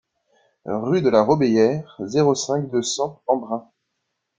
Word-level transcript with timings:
Rue 0.65 1.03
de 1.03 1.09
la 1.09 1.21
Robéyère, 1.21 1.95
zéro 2.03 2.33
cinq, 2.33 2.67
deux 2.71 2.81
cents 2.81 3.21
Embrun 3.27 3.69